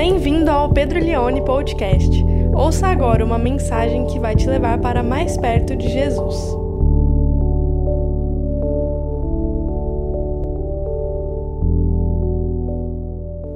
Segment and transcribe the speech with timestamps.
[0.00, 2.08] Bem-vindo ao Pedro Leone Podcast.
[2.54, 6.36] Ouça agora uma mensagem que vai te levar para mais perto de Jesus.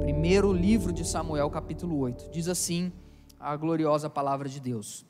[0.01, 2.29] Primeiro livro de Samuel, capítulo 8.
[2.29, 2.91] Diz assim
[3.39, 5.05] a gloriosa palavra de Deus.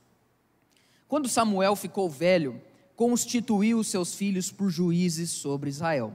[1.07, 2.61] Quando Samuel ficou velho,
[2.95, 6.13] constituiu os seus filhos por juízes sobre Israel.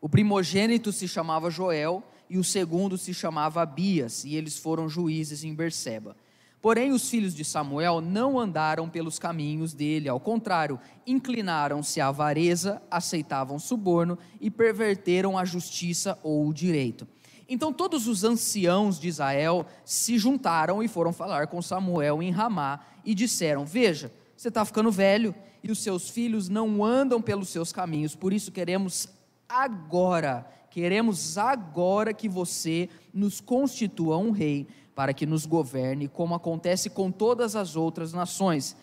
[0.00, 5.44] O primogênito se chamava Joel e o segundo se chamava Abias, e eles foram juízes
[5.44, 6.16] em Berseba.
[6.60, 12.82] Porém, os filhos de Samuel não andaram pelos caminhos dele, ao contrário, inclinaram-se à avareza,
[12.90, 17.06] aceitavam suborno e perverteram a justiça ou o direito.
[17.48, 22.80] Então todos os anciãos de Israel se juntaram e foram falar com Samuel em Ramá
[23.04, 25.32] e disseram: Veja, você está ficando velho
[25.62, 29.08] e os seus filhos não andam pelos seus caminhos, por isso queremos
[29.48, 30.44] agora
[30.76, 37.10] Queremos agora que você nos constitua um rei para que nos governe, como acontece com
[37.10, 38.76] todas as outras nações.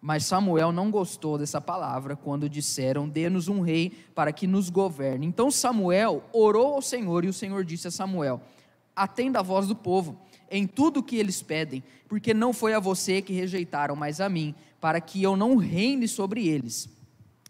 [0.00, 5.26] Mas Samuel não gostou dessa palavra quando disseram: Dê-nos um rei para que nos governe.
[5.26, 8.40] Então Samuel orou ao Senhor e o Senhor disse a Samuel:
[8.94, 10.16] Atenda a voz do povo
[10.48, 14.28] em tudo o que eles pedem, porque não foi a você que rejeitaram, mas a
[14.28, 16.88] mim, para que eu não reine sobre eles,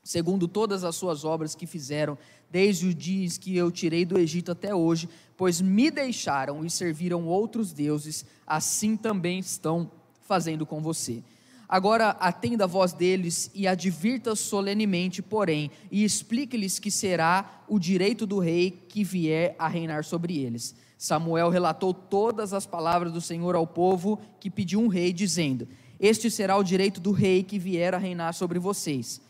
[0.03, 2.17] segundo todas as suas obras que fizeram
[2.53, 5.09] desde os dias que eu tirei do Egito até hoje,
[5.39, 11.23] pois me deixaram e serviram outros deuses, assim também estão fazendo com você.
[11.67, 18.27] Agora atenda a voz deles e advirta solenemente, porém, e explique-lhes que será o direito
[18.27, 20.75] do rei que vier a reinar sobre eles.
[20.99, 25.67] Samuel relatou todas as palavras do Senhor ao povo que pediu um rei, dizendo:
[25.99, 29.23] Este será o direito do rei que vier a reinar sobre vocês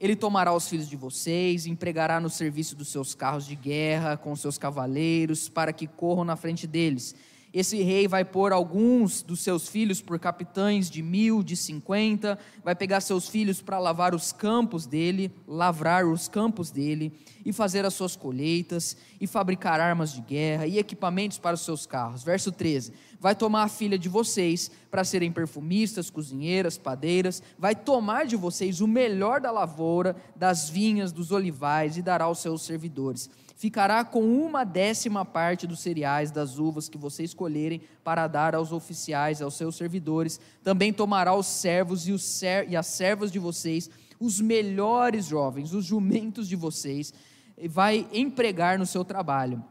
[0.00, 4.34] ele tomará os filhos de vocês, empregará no serviço dos seus carros de guerra com
[4.34, 7.14] seus cavaleiros, para que corram na frente deles.
[7.52, 12.76] Esse rei vai pôr alguns dos seus filhos por capitães de mil, de cinquenta, vai
[12.76, 17.12] pegar seus filhos para lavar os campos dele, lavrar os campos dele,
[17.44, 21.86] e fazer as suas colheitas, e fabricar armas de guerra e equipamentos para os seus
[21.86, 22.22] carros.
[22.22, 28.26] Verso 13: Vai tomar a filha de vocês para serem perfumistas, cozinheiras, padeiras, vai tomar
[28.26, 33.28] de vocês o melhor da lavoura, das vinhas, dos olivais, e dará aos seus servidores
[33.60, 38.72] ficará com uma décima parte dos cereais das uvas que você escolherem para dar aos
[38.72, 40.40] oficiais, aos seus servidores.
[40.64, 45.74] Também tomará os servos e, os ser, e as servas de vocês, os melhores jovens,
[45.74, 47.12] os jumentos de vocês,
[47.58, 49.62] e vai empregar no seu trabalho.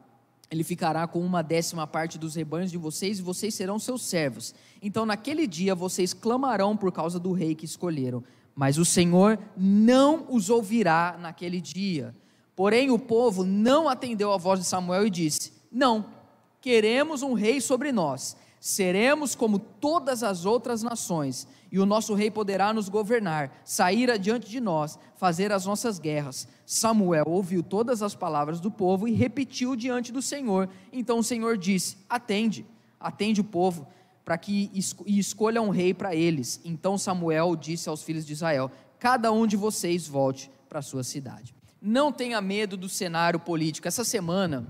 [0.52, 4.54] Ele ficará com uma décima parte dos rebanhos de vocês e vocês serão seus servos.
[4.82, 8.24] Então, naquele dia, vocês clamarão por causa do rei que escolheram,
[8.56, 12.16] mas o Senhor não os ouvirá naquele dia
[12.59, 16.08] Porém, o povo não atendeu à voz de Samuel e disse: Não,
[16.59, 18.36] queremos um rei sobre nós.
[18.59, 24.50] Seremos como todas as outras nações, e o nosso rei poderá nos governar, sair adiante
[24.50, 26.47] de nós, fazer as nossas guerras.
[26.66, 30.68] Samuel ouviu todas as palavras do povo e repetiu diante do Senhor.
[30.92, 32.66] Então o Senhor disse: Atende,
[33.00, 33.88] atende o povo,
[34.25, 34.70] para que
[35.06, 36.59] e escolha um rei para eles.
[36.66, 41.56] Então Samuel disse aos filhos de Israel: Cada um de vocês volte para sua cidade.
[41.81, 43.88] Não tenha medo do cenário político.
[43.88, 44.68] Essa semana,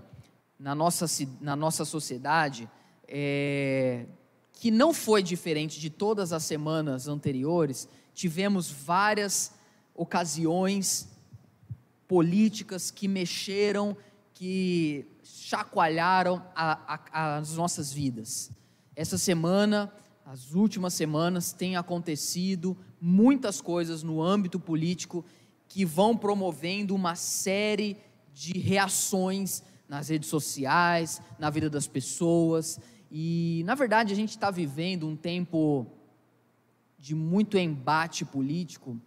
[0.59, 1.05] na nossa,
[1.41, 2.69] na nossa sociedade,
[3.09, 4.05] é,
[4.53, 9.51] que não foi diferente de todas as semanas anteriores, tivemos várias
[9.95, 11.09] ocasiões
[12.07, 13.97] políticas que mexeram,
[14.33, 18.51] que chacoalharam a, a, as nossas vidas.
[18.95, 19.91] Essa semana,
[20.25, 25.25] as últimas semanas, tem acontecido muitas coisas no âmbito político
[25.67, 27.97] que vão promovendo uma série
[28.33, 32.79] de reações nas redes sociais, na vida das pessoas.
[33.11, 35.87] E, na verdade, a gente está vivendo um tempo
[36.97, 38.99] de muito embate político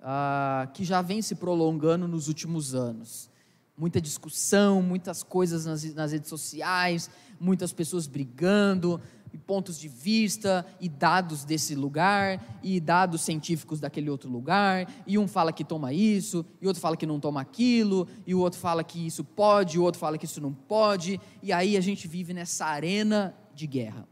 [0.00, 3.30] uh, que já vem se prolongando nos últimos anos.
[3.76, 9.00] Muita discussão, muitas coisas nas, nas redes sociais, muitas pessoas brigando,
[9.34, 15.18] e pontos de vista e dados desse lugar e dados científicos daquele outro lugar, e
[15.18, 18.60] um fala que toma isso, e outro fala que não toma aquilo, e o outro
[18.60, 21.80] fala que isso pode, e o outro fala que isso não pode, e aí a
[21.80, 24.06] gente vive nessa arena de guerra.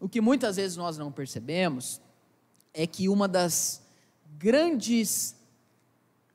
[0.00, 2.00] O que muitas vezes nós não percebemos
[2.74, 3.82] é que uma das
[4.38, 5.34] grandes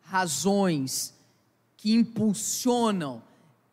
[0.02, 1.14] razões
[1.78, 3.22] que impulsionam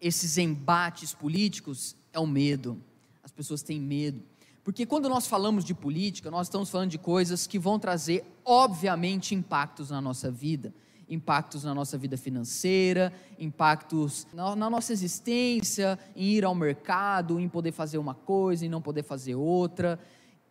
[0.01, 2.81] esses embates políticos é o medo.
[3.23, 4.23] As pessoas têm medo.
[4.63, 9.35] Porque quando nós falamos de política, nós estamos falando de coisas que vão trazer, obviamente,
[9.35, 10.75] impactos na nossa vida.
[11.09, 17.49] Impactos na nossa vida financeira, impactos na, na, nossa existência, em ir ao mercado, em
[17.49, 19.99] poder fazer uma coisa e não poder fazer outra.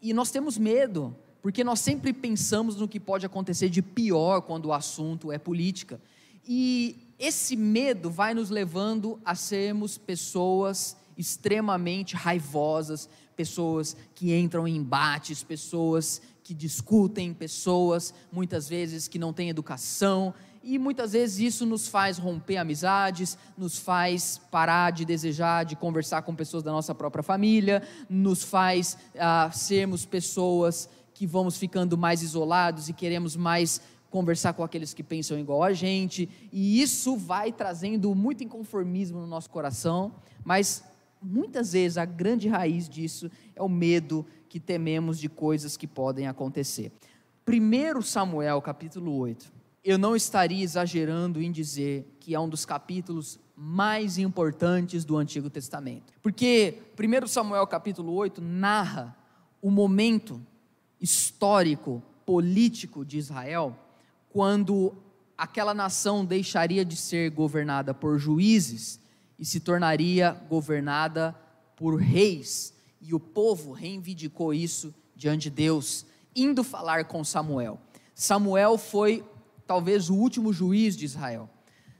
[0.01, 4.65] E nós temos medo, porque nós sempre pensamos no que pode acontecer de pior quando
[4.65, 5.99] o assunto é política.
[6.47, 14.75] E esse medo vai nos levando a sermos pessoas extremamente raivosas, pessoas que entram em
[14.75, 20.33] embates, pessoas que discutem, pessoas muitas vezes que não têm educação,
[20.67, 26.23] e muitas vezes isso nos faz romper amizades, nos faz parar de desejar de conversar
[26.23, 32.21] com pessoas da nossa própria família, nos faz ah, sermos pessoas que vamos ficando mais
[32.21, 33.79] isolados e queremos mais
[34.09, 39.27] conversar com aqueles que pensam igual a gente, e isso vai trazendo muito inconformismo no
[39.27, 40.83] nosso coração, mas
[41.21, 46.27] muitas vezes a grande raiz disso é o medo que tememos de coisas que podem
[46.27, 46.91] acontecer.
[47.47, 49.57] 1 Samuel, capítulo 8.
[49.83, 55.49] Eu não estaria exagerando em dizer que é um dos capítulos mais importantes do Antigo
[55.49, 56.13] Testamento.
[56.21, 59.17] Porque 1 Samuel, capítulo 8, narra
[59.61, 60.39] o momento
[61.01, 63.75] histórico, político de Israel,
[64.29, 64.93] quando
[65.37, 68.99] aquela nação deixaria de ser governada por juízes
[69.39, 71.35] e se tornaria governada
[71.75, 72.73] por reis.
[73.01, 77.79] E o povo reivindicou isso diante de Deus, indo falar com Samuel.
[78.13, 79.23] Samuel foi
[79.67, 81.49] talvez o último juiz de Israel.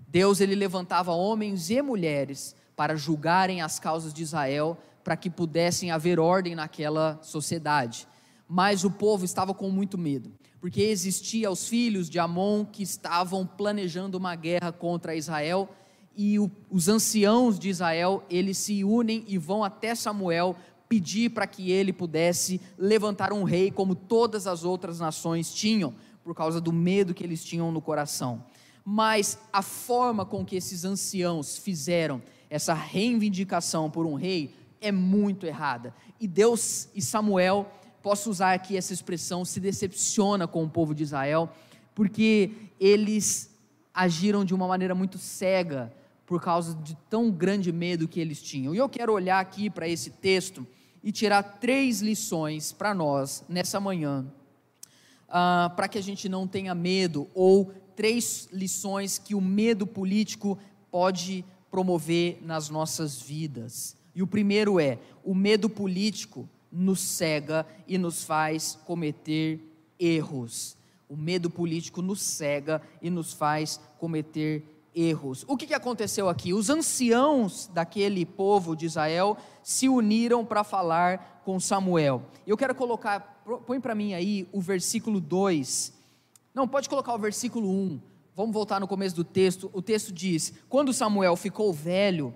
[0.08, 5.92] Deus ele levantava homens e mulheres para julgarem as causas de Israel, para que pudessem
[5.92, 8.08] haver ordem naquela sociedade.
[8.48, 10.31] Mas o povo estava com muito medo,
[10.62, 15.69] porque existia os filhos de Amon que estavam planejando uma guerra contra Israel
[16.16, 20.56] e o, os anciãos de Israel, eles se unem e vão até Samuel
[20.90, 25.94] pedir para que ele pudesse levantar um rei como todas as outras nações tinham,
[26.28, 28.44] por causa do medo que eles tinham no coração.
[28.84, 35.46] Mas a forma com que esses anciãos fizeram essa reivindicação por um rei é muito
[35.46, 35.96] errada.
[36.20, 37.72] E Deus e Samuel,
[38.04, 41.50] posso usar aqui essa expressão, se decepciona com o povo de Israel,
[41.96, 43.50] porque eles
[43.94, 45.94] agiram de uma maneira muito cega
[46.26, 48.76] por causa de tão grande medo que eles tinham.
[48.76, 50.68] E eu quero olhar aqui para esse texto
[51.02, 54.28] e tirar três lições para nós nessa manhã,
[55.28, 60.58] uh, para que a gente não tenha medo, ou três lições que o medo político
[60.92, 63.96] pode promover nas nossas vidas.
[64.16, 69.60] E o primeiro é: o medo político nos cega e nos faz cometer
[70.00, 70.76] erros.
[71.10, 74.64] O medo político nos cega e nos faz cometer
[74.94, 75.46] erros.
[75.48, 76.54] O que, que aconteceu aqui?
[76.54, 82.24] Os anciãos daquele povo de Israel se uniram para falar com Samuel.
[82.46, 85.94] Eu quero colocar, põe para mim aí o versículo 2.
[86.54, 88.02] Não, pode colocar o versículo 1.
[88.36, 89.70] Vamos voltar no começo do texto.
[89.74, 92.34] O texto diz: Quando Samuel ficou velho,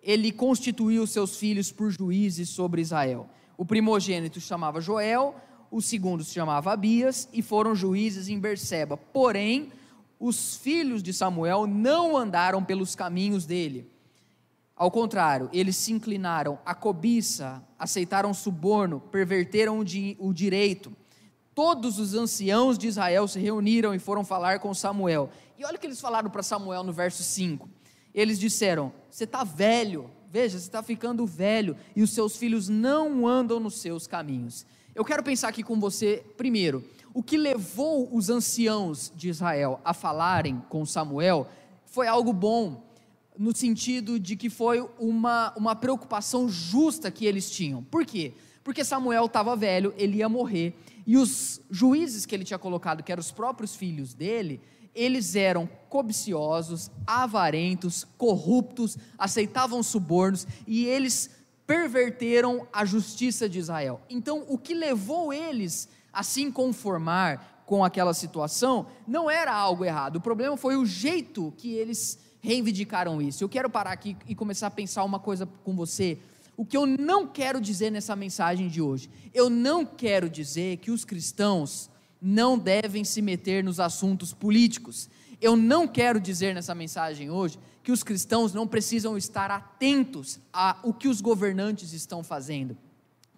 [0.00, 3.28] ele constituiu seus filhos por juízes sobre Israel.
[3.56, 5.34] O primogênito chamava Joel,
[5.70, 8.96] o segundo se chamava Abias, e foram juízes em Berseba.
[8.96, 9.72] Porém,
[10.20, 13.90] os filhos de Samuel não andaram pelos caminhos dele.
[14.78, 20.92] Ao contrário, eles se inclinaram à cobiça, aceitaram suborno, perverteram o, di o direito.
[21.52, 25.30] Todos os anciãos de Israel se reuniram e foram falar com Samuel.
[25.58, 27.68] E olha o que eles falaram para Samuel no verso 5.
[28.14, 33.26] Eles disseram: Você está velho, veja, você está ficando velho, e os seus filhos não
[33.26, 34.64] andam nos seus caminhos.
[34.94, 39.92] Eu quero pensar aqui com você, primeiro, o que levou os anciãos de Israel a
[39.92, 41.48] falarem com Samuel
[41.84, 42.82] foi algo bom,
[43.38, 47.84] no sentido de que foi uma, uma preocupação justa que eles tinham.
[47.84, 48.34] Por quê?
[48.64, 50.74] Porque Samuel estava velho, ele ia morrer,
[51.06, 54.60] e os juízes que ele tinha colocado, que eram os próprios filhos dele,
[54.94, 61.30] eles eram cobiciosos, avarentos, corruptos, aceitavam subornos e eles
[61.66, 64.00] perverteram a justiça de Israel.
[64.10, 70.16] Então, o que levou eles a se conformar com aquela situação, não era algo errado.
[70.16, 73.42] O problema foi o jeito que eles reivindicaram isso.
[73.42, 76.18] Eu quero parar aqui e começar a pensar uma coisa com você.
[76.56, 80.90] O que eu não quero dizer nessa mensagem de hoje, eu não quero dizer que
[80.90, 81.88] os cristãos
[82.20, 85.08] não devem se meter nos assuntos políticos.
[85.40, 90.76] Eu não quero dizer nessa mensagem hoje que os cristãos não precisam estar atentos a
[90.82, 92.76] o que os governantes estão fazendo,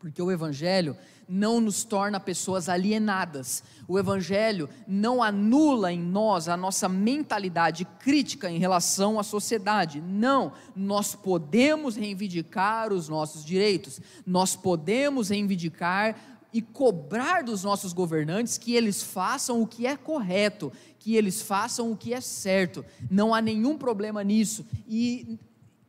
[0.00, 0.96] porque o evangelho
[1.30, 3.62] não nos torna pessoas alienadas.
[3.86, 10.00] O Evangelho não anula em nós a nossa mentalidade crítica em relação à sociedade.
[10.00, 16.16] Não, nós podemos reivindicar os nossos direitos, nós podemos reivindicar
[16.52, 21.92] e cobrar dos nossos governantes que eles façam o que é correto, que eles façam
[21.92, 22.84] o que é certo.
[23.08, 24.66] Não há nenhum problema nisso.
[24.88, 25.38] E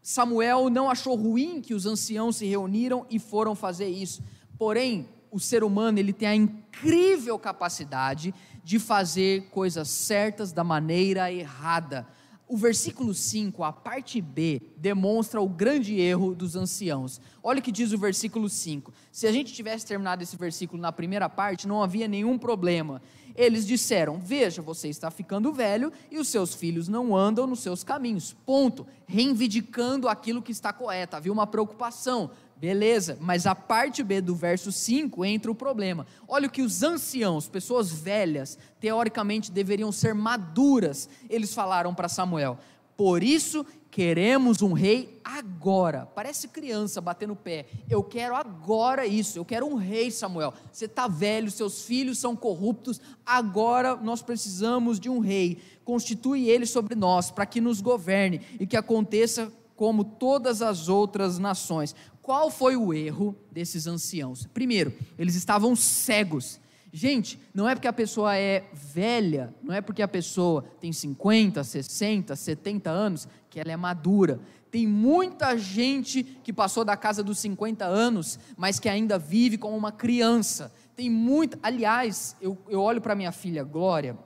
[0.01, 4.24] Samuel não achou ruim que os anciãos se reuniram e foram fazer isso.
[4.58, 11.31] Porém, o ser humano ele tem a incrível capacidade de fazer coisas certas da maneira
[11.31, 12.08] errada.
[12.48, 17.22] O versículo 5, a parte B, demonstra o grande erro dos anciãos.
[17.41, 18.93] Olha o que diz o versículo 5.
[19.10, 23.01] Se a gente tivesse terminado esse versículo na primeira parte, não havia nenhum problema.
[23.35, 27.83] Eles disseram: Veja, você está ficando velho e os seus filhos não andam nos seus
[27.83, 28.35] caminhos.
[28.45, 28.85] Ponto.
[29.05, 31.15] Reivindicando aquilo que está correto.
[31.15, 32.31] Havia uma preocupação.
[32.61, 36.05] Beleza, mas a parte B do verso 5 entra o problema.
[36.27, 42.59] Olha o que os anciãos, pessoas velhas, teoricamente deveriam ser maduras, eles falaram para Samuel:
[43.01, 46.05] Por isso queremos um rei agora.
[46.05, 47.65] Parece criança batendo o pé.
[47.89, 49.39] Eu quero agora isso.
[49.39, 50.53] Eu quero um rei, Samuel.
[50.72, 53.01] Você está velho, seus filhos são corruptos.
[53.25, 55.58] Agora nós precisamos de um rei.
[55.84, 61.39] Constitui ele sobre nós, para que nos governe e que aconteça como todas as outras
[61.39, 61.96] nações.
[62.22, 64.48] Qual foi o erro desses anciãos?
[64.53, 66.60] Primeiro, eles estavam cegos.
[66.93, 71.63] Gente, não é porque a pessoa é velha, não é porque a pessoa tem 50,
[71.63, 74.39] 60, 70 anos que ela é madura.
[74.69, 79.75] Tem muita gente que passou da casa dos 50 anos, mas que ainda vive como
[79.75, 80.74] uma criança.
[80.95, 81.57] Tem muita.
[81.63, 84.17] Aliás, eu, eu olho para minha filha Glória,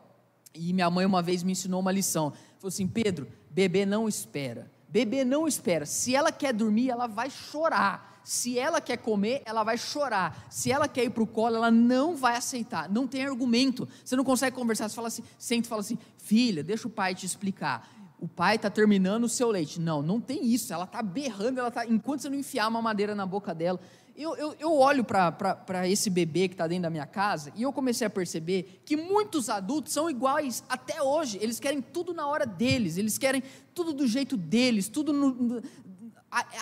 [0.54, 2.32] e minha mãe uma vez me ensinou uma lição.
[2.58, 4.72] Falou assim: Pedro, bebê não espera.
[4.88, 5.86] Bebê não espera.
[5.86, 8.15] Se ela quer dormir, ela vai chorar.
[8.26, 10.48] Se ela quer comer, ela vai chorar.
[10.50, 12.90] Se ela quer ir para o colo, ela não vai aceitar.
[12.90, 13.88] Não tem argumento.
[14.04, 14.90] Você não consegue conversar.
[14.90, 17.88] Você fala assim, senta e fala assim, filha, deixa o pai te explicar.
[18.20, 19.80] O pai está terminando o seu leite.
[19.80, 20.74] Não, não tem isso.
[20.74, 23.80] Ela está berrando, ela tá, enquanto você não enfiar uma madeira na boca dela.
[24.18, 27.74] Eu, eu, eu olho para esse bebê que está dentro da minha casa e eu
[27.74, 31.38] comecei a perceber que muitos adultos são iguais até hoje.
[31.42, 35.62] Eles querem tudo na hora deles, eles querem tudo do jeito deles, tudo no,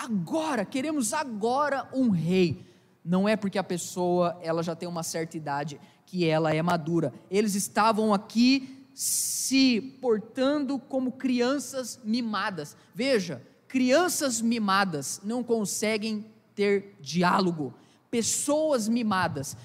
[0.01, 0.65] agora.
[0.65, 2.65] Queremos agora um rei.
[3.03, 7.13] Não é porque a pessoa ela já tem uma certa idade que ela é madura.
[7.29, 12.77] Eles estavam aqui se portando como crianças mimadas.
[12.93, 17.73] Veja, crianças mimadas não conseguem ter diálogo.
[18.11, 19.57] Pessoas mimadas,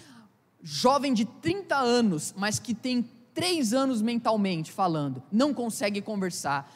[0.62, 6.74] jovem de 30 anos, mas que tem 3 anos mentalmente falando, não consegue conversar.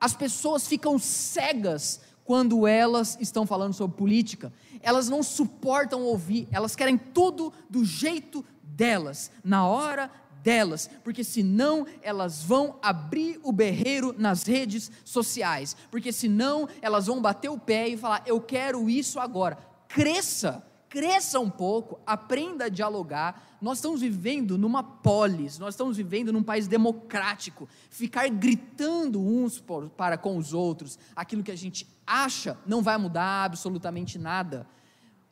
[0.00, 4.52] As pessoas ficam cegas quando elas estão falando sobre política.
[4.80, 10.10] Elas não suportam ouvir, elas querem tudo do jeito delas, na hora
[10.42, 17.20] delas, porque senão elas vão abrir o berreiro nas redes sociais, porque senão elas vão
[17.20, 19.56] bater o pé e falar: Eu quero isso agora.
[19.88, 23.56] Cresça, cresça um pouco, aprenda a dialogar.
[23.62, 27.66] Nós estamos vivendo numa polis, nós estamos vivendo num país democrático.
[27.88, 32.98] Ficar gritando uns por, para com os outros, aquilo que a gente acha, não vai
[32.98, 34.66] mudar absolutamente nada.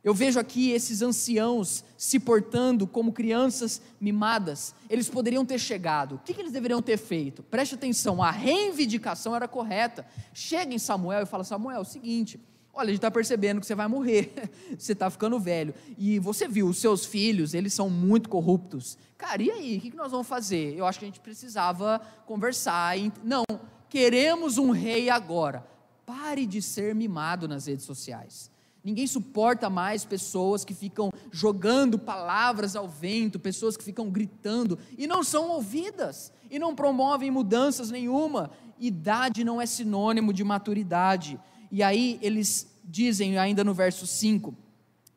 [0.02, 4.74] Eu vejo aqui esses anciãos se portando como crianças mimadas.
[4.88, 6.14] Eles poderiam ter chegado.
[6.14, 7.42] O que, que eles deveriam ter feito?
[7.42, 10.06] Preste atenção, a reivindicação era correta.
[10.32, 12.40] Chega em Samuel e fala: Samuel, é o seguinte.
[12.72, 14.32] Olha, a gente está percebendo que você vai morrer,
[14.78, 15.74] você está ficando velho.
[15.98, 18.96] E você viu, os seus filhos, eles são muito corruptos.
[19.18, 19.78] Cara, e aí?
[19.78, 20.76] O que nós vamos fazer?
[20.76, 22.94] Eu acho que a gente precisava conversar.
[23.22, 23.44] Não,
[23.88, 25.66] queremos um rei agora.
[26.06, 28.50] Pare de ser mimado nas redes sociais.
[28.82, 35.06] Ninguém suporta mais pessoas que ficam jogando palavras ao vento, pessoas que ficam gritando e
[35.06, 38.50] não são ouvidas e não promovem mudanças nenhuma.
[38.78, 41.38] Idade não é sinônimo de maturidade.
[41.70, 44.54] E aí eles dizem ainda no verso 5: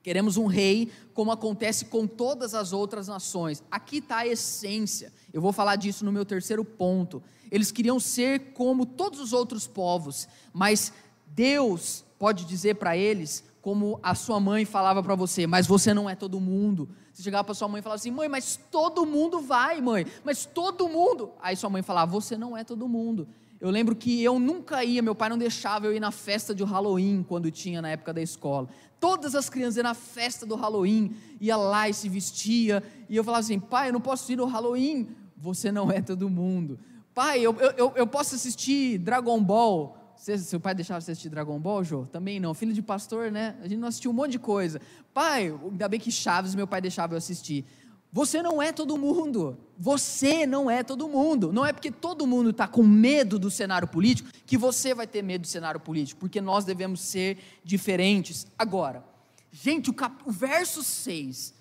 [0.02, 3.64] queremos um rei, como acontece com todas as outras nações.
[3.72, 5.12] Aqui está a essência.
[5.32, 7.24] Eu vou falar disso no meu terceiro ponto.
[7.50, 10.92] Eles queriam ser como todos os outros povos, mas
[11.28, 16.10] Deus pode dizer para eles como a sua mãe falava para você, mas você não
[16.10, 16.90] é todo mundo.
[17.14, 20.46] Você chegava para sua mãe e falava assim: mãe, mas todo mundo vai, mãe, mas
[20.46, 21.32] todo mundo.
[21.42, 23.28] Aí sua mãe falava: você não é todo mundo.
[23.64, 26.66] Eu lembro que eu nunca ia, meu pai não deixava eu ir na festa de
[26.66, 28.68] Halloween quando tinha na época da escola.
[29.00, 33.24] Todas as crianças iam na festa do Halloween, ia lá e se vestia, e eu
[33.24, 35.08] falava assim: pai, eu não posso ir no Halloween.
[35.38, 36.78] Você não é todo mundo.
[37.16, 39.96] Pai, eu, eu, eu posso assistir Dragon Ball.
[40.14, 42.06] Você, seu pai deixava você assistir Dragon Ball, Jô?
[42.06, 42.54] Também não.
[42.54, 43.56] Filho de pastor, né?
[43.62, 44.82] A gente não assistiu um monte de coisa.
[45.14, 47.66] Pai, ainda bem que Chaves meu pai deixava eu assistir.
[48.14, 49.58] Você não é todo mundo.
[49.76, 51.52] Você não é todo mundo.
[51.52, 55.24] Não é porque todo mundo está com medo do cenário político que você vai ter
[55.24, 58.46] medo do cenário político, porque nós devemos ser diferentes.
[58.56, 59.04] Agora,
[59.52, 60.16] gente, o, cap...
[60.28, 61.56] o verso 6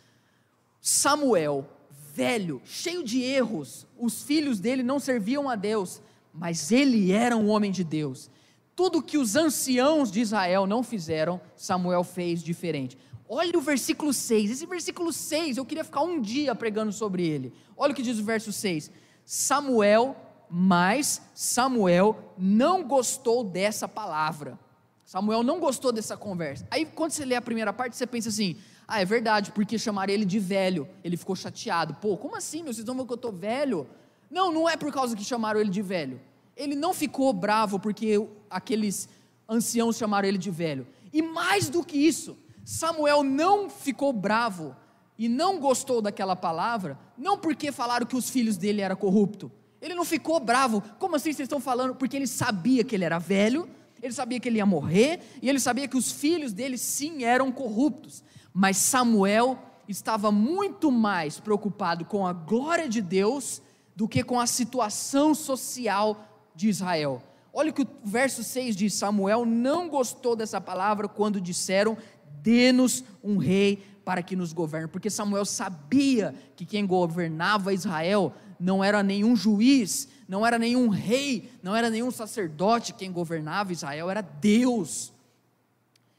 [0.78, 1.66] Samuel,
[2.12, 6.02] velho, cheio de erros, os filhos dele não serviam a Deus,
[6.34, 8.28] mas ele era um homem de Deus.
[8.76, 12.98] Tudo que os anciãos de Israel não fizeram, Samuel fez diferente.
[13.34, 14.50] Olha o versículo 6.
[14.50, 17.50] Esse versículo 6, eu queria ficar um dia pregando sobre ele.
[17.74, 18.90] Olha o que diz o verso 6.
[19.24, 20.14] Samuel,
[20.50, 24.58] mas Samuel não gostou dessa palavra.
[25.02, 26.66] Samuel não gostou dessa conversa.
[26.70, 30.12] Aí quando você lê a primeira parte, você pensa assim: ah, é verdade, porque chamaram
[30.12, 30.86] ele de velho.
[31.02, 31.94] Ele ficou chateado.
[31.94, 32.66] Pô, como assim, meu?
[32.66, 33.86] Vocês estão vendo que eu estou velho?
[34.30, 36.20] Não, não é por causa que chamaram ele de velho.
[36.54, 39.08] Ele não ficou bravo porque aqueles
[39.48, 40.86] anciãos chamaram ele de velho.
[41.10, 44.76] E mais do que isso, Samuel não ficou bravo
[45.18, 49.50] e não gostou daquela palavra, não porque falaram que os filhos dele eram corruptos.
[49.80, 50.82] Ele não ficou bravo.
[50.98, 51.94] Como assim vocês estão falando?
[51.94, 53.68] Porque ele sabia que ele era velho,
[54.00, 57.50] ele sabia que ele ia morrer, e ele sabia que os filhos dele sim eram
[57.50, 58.22] corruptos.
[58.52, 63.60] Mas Samuel estava muito mais preocupado com a glória de Deus
[63.94, 67.22] do que com a situação social de Israel.
[67.52, 71.96] Olha o que o verso 6 diz: Samuel não gostou dessa palavra quando disseram:
[72.42, 78.82] Dê-nos um rei para que nos governe, porque Samuel sabia que quem governava Israel não
[78.82, 84.20] era nenhum juiz, não era nenhum rei, não era nenhum sacerdote, quem governava Israel era
[84.20, 85.12] Deus.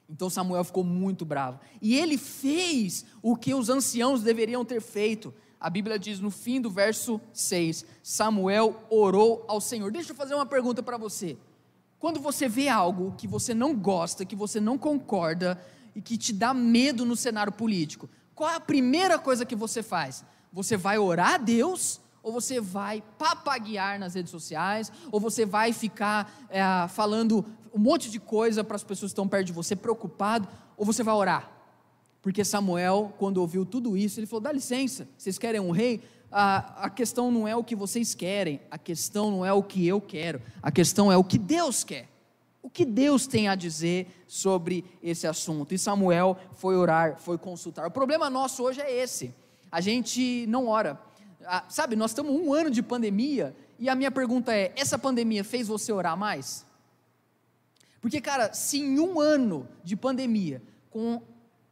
[0.10, 1.60] Então Samuel ficou muito bravo.
[1.82, 5.34] E ele fez o que os anciãos deveriam ter feito.
[5.60, 9.92] A Bíblia diz no fim do verso 6: Samuel orou ao Senhor.
[9.92, 11.38] Deixa eu fazer uma pergunta para você.
[11.98, 15.60] Quando você vê algo que você não gosta, que você não concorda
[15.96, 19.84] e que te dá medo no cenário político, qual é a primeira coisa que você
[19.84, 20.24] faz?
[20.52, 25.74] Você vai orar a Deus ou você vai papaguear nas redes sociais, ou você vai
[25.74, 29.76] ficar é, falando um monte de coisa para as pessoas que estão perto de você,
[29.76, 30.48] preocupado,
[30.78, 31.52] ou você vai orar.
[32.22, 36.02] Porque Samuel, quando ouviu tudo isso, ele falou: dá licença, vocês querem um rei?
[36.32, 39.86] A, a questão não é o que vocês querem, a questão não é o que
[39.86, 42.13] eu quero, a questão é o que Deus quer.
[42.64, 45.76] O que Deus tem a dizer sobre esse assunto?
[45.76, 47.86] E Samuel foi orar, foi consultar.
[47.86, 49.36] O problema nosso hoje é esse:
[49.72, 51.00] a gente não ora
[51.46, 55.44] ah, sabe, nós estamos um ano de pandemia e a minha pergunta é: essa pandemia
[55.44, 56.66] fez você orar mais?
[58.02, 61.22] Porque, cara, se em um ano de pandemia, com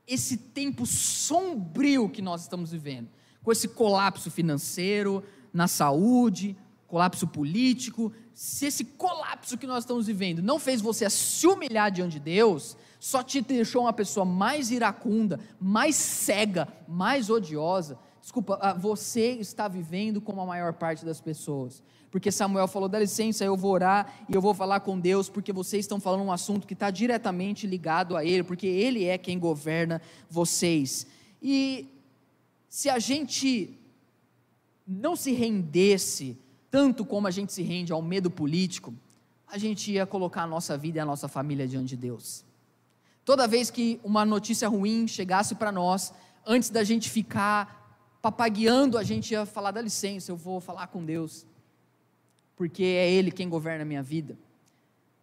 [0.08, 3.10] esse tempo sombrio que nós estamos vivendo,
[3.44, 6.56] com esse colapso financeiro, na saúde,
[6.92, 12.14] colapso político, se esse colapso que nós estamos vivendo não fez você se humilhar diante
[12.14, 18.74] de Deus, só te deixou uma pessoa mais iracunda, mais cega, mais odiosa, desculpa, ah,
[18.74, 21.82] você está vivendo como a maior parte das pessoas.
[22.12, 25.54] Porque Samuel falou: dá licença, eu vou orar e eu vou falar com Deus, porque
[25.54, 29.40] vocês estão falando um assunto que está diretamente ligado a Ele, porque Ele é quem
[29.40, 31.08] governa vocês.
[31.42, 31.88] E
[32.68, 33.80] se a gente
[34.86, 36.38] não se rendesse
[36.72, 38.94] tanto como a gente se rende ao medo político,
[39.46, 42.46] a gente ia colocar a nossa vida e a nossa família diante de Deus.
[43.26, 46.14] Toda vez que uma notícia ruim chegasse para nós,
[46.46, 51.04] antes da gente ficar papagueando, a gente ia falar: dá licença, eu vou falar com
[51.04, 51.46] Deus,
[52.56, 54.38] porque é Ele quem governa a minha vida.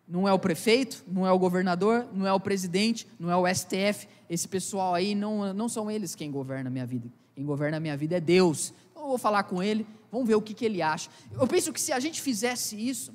[0.06, 3.54] Não é o prefeito, não é o governador, não é o presidente, não é o
[3.54, 7.08] STF, esse pessoal aí, não, não são eles quem governa a minha vida.
[7.34, 8.72] Quem governa a minha vida é Deus.
[8.90, 11.10] Então eu vou falar com Ele, vamos ver o que, que Ele acha.
[11.32, 13.12] Eu penso que se a gente fizesse isso,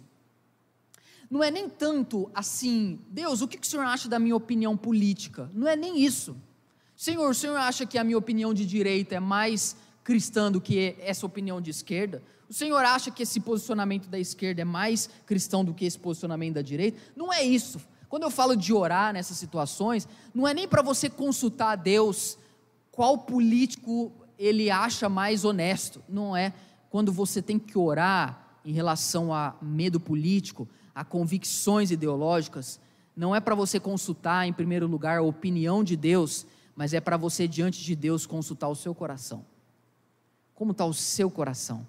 [1.30, 4.78] não é nem tanto assim, Deus, o que, que o Senhor acha da minha opinião
[4.78, 5.50] política?
[5.54, 6.36] Não é nem isso.
[6.96, 10.96] Senhor, o senhor acha que a minha opinião de direita é mais cristã do que
[11.00, 12.24] essa opinião de esquerda?
[12.50, 16.54] O senhor acha que esse posicionamento da esquerda é mais cristão do que esse posicionamento
[16.56, 17.00] da direita?
[17.16, 17.82] Não é isso.
[18.08, 22.38] Quando eu falo de orar nessas situações, não é nem para você consultar a Deus
[22.92, 26.04] qual político ele acha mais honesto.
[26.08, 26.54] Não é.
[26.94, 32.80] Quando você tem que orar em relação a medo político, a convicções ideológicas,
[33.16, 37.18] não é para você consultar, em primeiro lugar, a opinião de Deus, mas é para
[37.18, 39.44] você, diante de Deus, consultar o seu coração.
[40.54, 41.84] Como está o seu coração?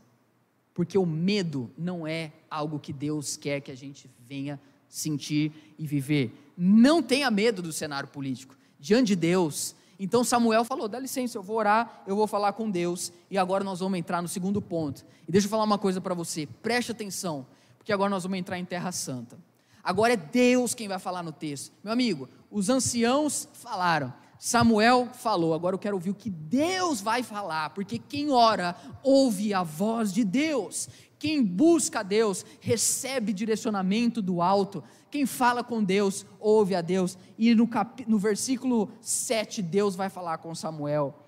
[0.72, 5.86] Porque o medo não é algo que Deus quer que a gente venha sentir e
[5.86, 6.32] viver.
[6.56, 8.56] Não tenha medo do cenário político.
[8.80, 9.76] Diante de Deus.
[9.98, 13.12] Então Samuel falou: dá licença, eu vou orar, eu vou falar com Deus.
[13.30, 15.04] E agora nós vamos entrar no segundo ponto.
[15.26, 17.46] E deixa eu falar uma coisa para você, preste atenção,
[17.78, 19.38] porque agora nós vamos entrar em Terra Santa.
[19.83, 21.72] Agora é Deus quem vai falar no texto.
[21.83, 27.22] Meu amigo, os anciãos falaram, Samuel falou, agora eu quero ouvir o que Deus vai
[27.22, 30.88] falar, porque quem ora ouve a voz de Deus,
[31.24, 37.16] quem busca a Deus recebe direcionamento do alto, quem fala com Deus ouve a Deus,
[37.38, 38.04] e no, cap...
[38.06, 41.18] no versículo 7, Deus vai falar com Samuel.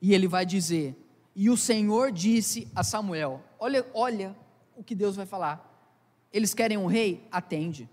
[0.00, 0.96] E ele vai dizer:
[1.34, 4.36] E o Senhor disse a Samuel: Olha, olha
[4.76, 5.76] o que Deus vai falar.
[6.32, 7.26] Eles querem um rei?
[7.32, 7.90] Atende.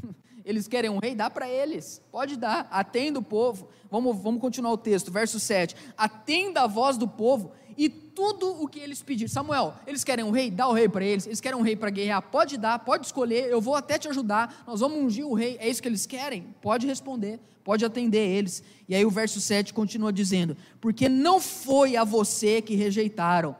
[0.44, 1.16] Eles querem um rei?
[1.16, 2.02] Dá para eles.
[2.10, 2.66] Pode dar.
[2.68, 3.68] Atenda o povo.
[3.88, 5.76] Vamos, vamos continuar o texto, verso 7.
[5.96, 9.28] Atenda a voz do povo e tudo o que eles pedirem.
[9.28, 10.50] Samuel, eles querem um rei?
[10.50, 11.26] Dá o rei para eles.
[11.26, 12.22] Eles querem um rei para guerrear?
[12.22, 13.50] Pode dar, pode escolher.
[13.50, 14.64] Eu vou até te ajudar.
[14.66, 15.56] Nós vamos ungir o rei.
[15.60, 16.54] É isso que eles querem?
[16.60, 17.40] Pode responder.
[17.64, 18.62] Pode atender eles.
[18.88, 23.56] E aí o verso 7 continua dizendo: Porque não foi a você que rejeitaram,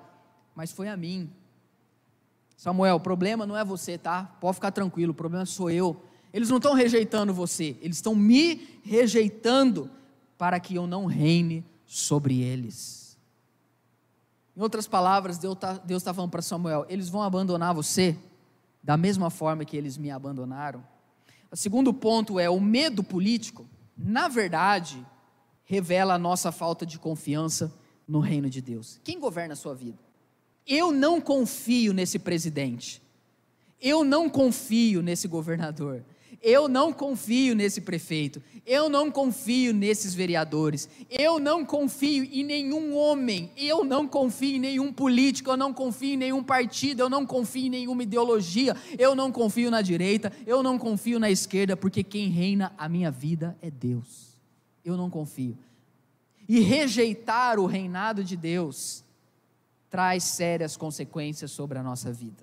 [0.55, 1.31] mas foi a mim.
[2.57, 4.25] Samuel, o problema não é você, tá?
[4.41, 6.01] Pode ficar tranquilo, o problema sou eu.
[6.33, 9.91] Eles não estão rejeitando você, eles estão me rejeitando
[10.39, 13.02] para que eu não reine sobre eles.
[14.57, 18.17] Em outras palavras, Deus está tá falando para Samuel: eles vão abandonar você
[18.83, 20.85] da mesma forma que eles me abandonaram.
[21.51, 25.07] O segundo ponto é o medo político, na verdade,
[25.65, 27.73] revela a nossa falta de confiança
[28.07, 29.01] no reino de Deus.
[29.05, 29.99] Quem governa a sua vida?
[30.67, 33.03] Eu não confio nesse presidente.
[33.81, 36.05] Eu não confio nesse governador.
[36.43, 42.97] Eu não confio nesse prefeito, eu não confio nesses vereadores, eu não confio em nenhum
[42.97, 47.25] homem, eu não confio em nenhum político, eu não confio em nenhum partido, eu não
[47.25, 52.03] confio em nenhuma ideologia, eu não confio na direita, eu não confio na esquerda, porque
[52.03, 54.37] quem reina a minha vida é Deus.
[54.85, 55.57] Eu não confio.
[56.49, 59.05] E rejeitar o reinado de Deus
[59.89, 62.43] traz sérias consequências sobre a nossa vida.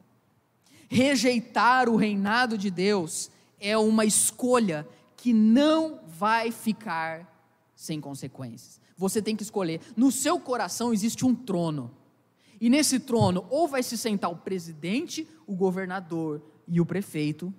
[0.87, 7.27] Rejeitar o reinado de Deus é uma escolha que não vai ficar
[7.75, 8.79] sem consequências.
[8.97, 9.81] Você tem que escolher.
[9.95, 11.91] No seu coração existe um trono.
[12.59, 17.53] E nesse trono, ou vai se sentar o presidente, o governador e o prefeito,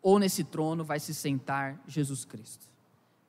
[0.00, 2.66] ou nesse trono vai se sentar Jesus Cristo.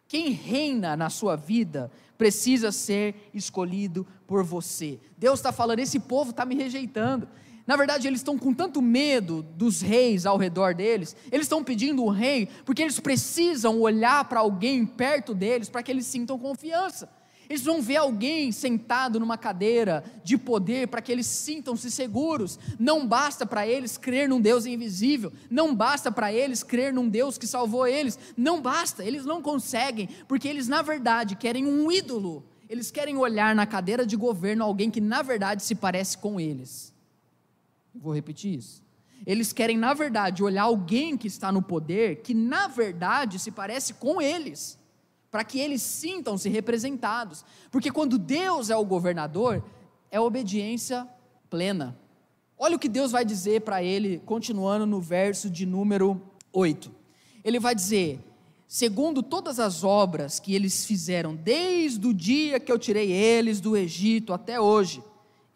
[0.08, 5.00] Quem reina na sua vida precisa ser escolhido por você.
[5.18, 7.28] Deus está falando: esse povo está me rejeitando,
[7.68, 12.02] na verdade, eles estão com tanto medo dos reis ao redor deles, eles estão pedindo
[12.02, 17.10] o rei, porque eles precisam olhar para alguém perto deles para que eles sintam confiança.
[17.50, 22.58] Eles vão ver alguém sentado numa cadeira de poder para que eles sintam-se seguros.
[22.80, 27.38] Não basta para eles crer num Deus invisível, não basta para eles crer num Deus
[27.38, 32.46] que salvou eles, não basta, eles não conseguem, porque eles na verdade querem um ídolo.
[32.70, 36.97] Eles querem olhar na cadeira de governo alguém que na verdade se parece com eles.
[38.02, 38.84] Vou repetir isso.
[39.26, 43.96] Eles querem, na verdade, olhar alguém que está no poder, que na verdade se parece
[43.96, 44.78] com eles,
[45.32, 47.44] para que eles sintam-se representados.
[47.72, 49.64] Porque quando Deus é o governador,
[50.12, 51.08] é obediência
[51.50, 51.98] plena.
[52.58, 56.92] Olha o que Deus vai dizer para ele, continuando no verso de número 8.
[57.44, 58.20] Ele vai dizer:
[58.68, 63.78] segundo todas as obras que eles fizeram desde o dia que eu tirei eles do
[63.78, 65.04] Egito até hoje,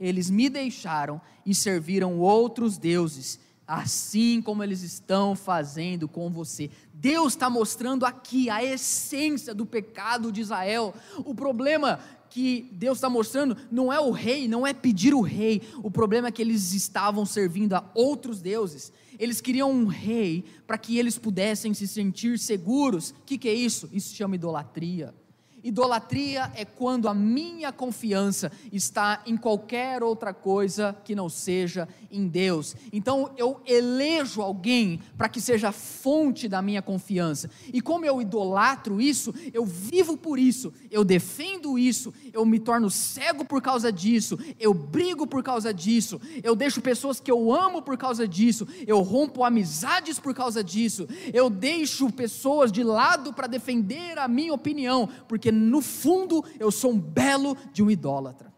[0.02, 6.72] eles me deixaram e serviram outros deuses, assim como eles estão fazendo com você.
[6.92, 10.94] Deus está mostrando aqui a essência do pecado de Israel.
[11.20, 12.00] O problema
[12.32, 15.62] que Deus está mostrando não é o rei, não é pedir o rei.
[15.84, 18.92] O problema é que eles estavam servindo a outros deuses.
[19.20, 23.12] Eles queriam um rei para que eles pudessem se sentir seguros.
[23.12, 23.88] O que, que é isso?
[23.94, 25.14] Isso chama idolatria.
[25.64, 32.28] Idolatria é quando a minha confiança está em qualquer outra coisa que não seja em
[32.28, 32.76] Deus.
[32.92, 37.50] Então eu elejo alguém para que seja fonte da minha confiança.
[37.72, 42.90] E como eu idolatro isso, eu vivo por isso, eu defendo isso, eu me torno
[42.90, 47.82] cego por causa disso, eu brigo por causa disso, eu deixo pessoas que eu amo
[47.82, 53.48] por causa disso, eu rompo amizades por causa disso, eu deixo pessoas de lado para
[53.48, 58.54] defender a minha opinião, porque no fundo eu sou um belo de um idólatra.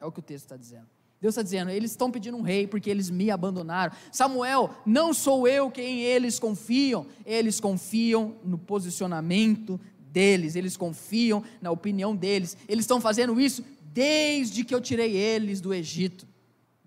[0.00, 0.86] É o que o texto está dizendo.
[1.20, 3.94] Deus está dizendo, eles estão pedindo um rei porque eles me abandonaram.
[4.10, 9.78] Samuel, não sou eu quem eles confiam, eles confiam no posicionamento
[10.10, 12.56] deles, eles confiam na opinião deles.
[12.66, 13.62] Eles estão fazendo isso
[13.92, 16.26] desde que eu tirei eles do Egito.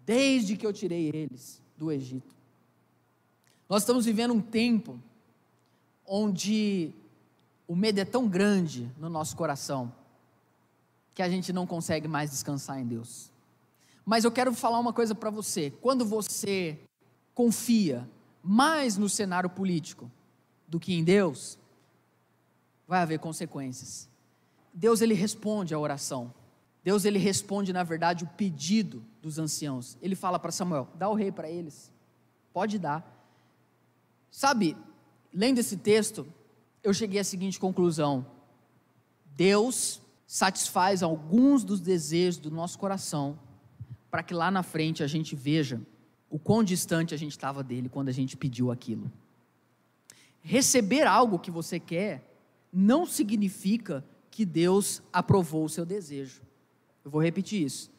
[0.03, 2.33] Desde que eu tirei eles do Egito.
[3.69, 4.99] Nós estamos vivendo um tempo
[6.05, 6.91] onde
[7.67, 9.93] o medo é tão grande no nosso coração
[11.13, 13.31] que a gente não consegue mais descansar em Deus.
[14.05, 16.79] Mas eu quero falar uma coisa para você: quando você
[17.33, 18.07] confia
[18.43, 20.11] mais no cenário político
[20.67, 21.57] do que em Deus,
[22.87, 24.09] vai haver consequências.
[24.73, 26.33] Deus ele responde à oração.
[26.83, 29.97] Deus ele responde, na verdade, o pedido dos anciãos.
[30.01, 31.91] Ele fala para Samuel: dá o rei para eles.
[32.51, 33.09] Pode dar.
[34.29, 34.75] Sabe,
[35.31, 36.27] lendo esse texto,
[36.83, 38.25] eu cheguei à seguinte conclusão:
[39.35, 43.39] Deus satisfaz alguns dos desejos do nosso coração,
[44.11, 45.81] para que lá na frente a gente veja
[46.29, 49.11] o quão distante a gente estava dele quando a gente pediu aquilo.
[50.41, 52.27] Receber algo que você quer
[52.71, 56.41] não significa que Deus aprovou o seu desejo.
[57.05, 57.91] Eu vou repetir isso.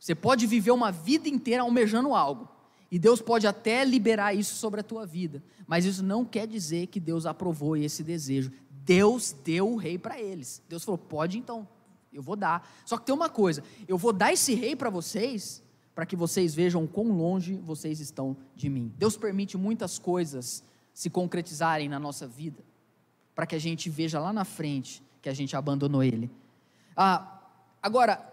[0.00, 2.48] Você pode viver uma vida inteira almejando algo,
[2.92, 6.88] e Deus pode até liberar isso sobre a tua vida, mas isso não quer dizer
[6.88, 8.52] que Deus aprovou esse desejo.
[8.84, 10.62] Deus deu o rei para eles.
[10.68, 11.66] Deus falou: pode então,
[12.12, 12.70] eu vou dar.
[12.84, 15.62] Só que tem uma coisa: eu vou dar esse rei para vocês,
[15.94, 18.92] para que vocês vejam quão longe vocês estão de mim.
[18.98, 22.62] Deus permite muitas coisas se concretizarem na nossa vida,
[23.34, 26.30] para que a gente veja lá na frente que a gente abandonou Ele.
[26.94, 27.40] Ah,
[27.82, 28.31] agora,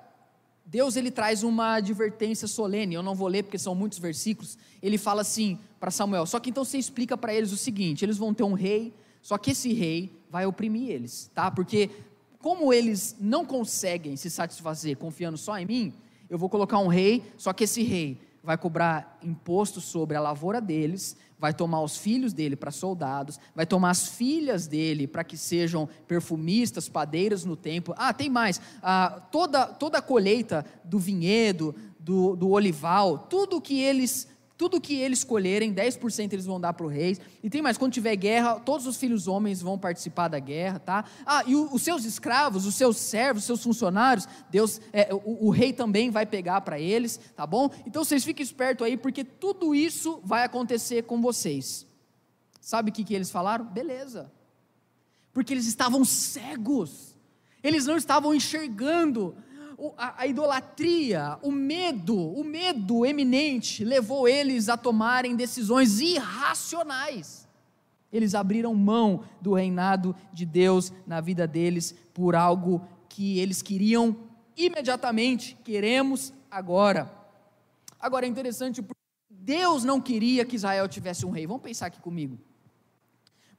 [0.69, 4.55] Deus ele traz uma advertência solene, eu não vou ler porque são muitos versículos.
[4.83, 8.17] Ele fala assim para Samuel: só que então você explica para eles o seguinte: eles
[8.17, 11.49] vão ter um rei, só que esse rei vai oprimir eles, tá?
[11.49, 11.89] Porque
[12.37, 15.93] como eles não conseguem se satisfazer confiando só em mim,
[16.29, 20.61] eu vou colocar um rei, só que esse rei vai cobrar imposto sobre a lavoura
[20.61, 25.37] deles, vai tomar os filhos dele para soldados, vai tomar as filhas dele para que
[25.37, 27.93] sejam perfumistas, padeiras no templo.
[27.97, 28.61] Ah, tem mais.
[28.81, 34.27] Ah, toda, toda a colheita do vinhedo, do, do olival, tudo que eles
[34.59, 37.17] tudo que eles escolherem, 10% eles vão dar para o rei.
[37.41, 41.05] E tem mais, quando tiver guerra, todos os filhos homens vão participar da guerra, tá?
[41.25, 45.47] Ah, e o, os seus escravos, os seus servos, os seus funcionários, Deus, é, o,
[45.47, 47.69] o, rei também vai pegar para eles, tá bom?
[47.87, 51.87] Então vocês fiquem espertos aí, porque tudo isso vai acontecer com vocês.
[52.59, 53.63] Sabe o que, que eles falaram?
[53.63, 54.29] Beleza.
[55.31, 57.15] Porque eles estavam cegos.
[57.63, 59.37] Eles não estavam enxergando
[59.97, 67.47] a, a idolatria, o medo, o medo eminente levou eles a tomarem decisões irracionais.
[68.11, 74.15] Eles abriram mão do reinado de Deus na vida deles por algo que eles queriam
[74.57, 77.11] imediatamente, queremos agora.
[77.99, 81.45] Agora é interessante porque Deus não queria que Israel tivesse um rei.
[81.45, 82.37] Vamos pensar aqui comigo.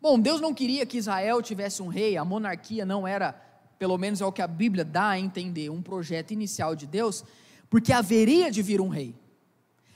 [0.00, 3.49] Bom, Deus não queria que Israel tivesse um rei, a monarquia não era
[3.80, 7.24] pelo menos é o que a Bíblia dá a entender, um projeto inicial de Deus,
[7.70, 9.14] porque haveria de vir um rei.